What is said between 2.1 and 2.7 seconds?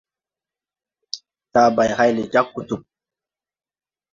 lɛ jag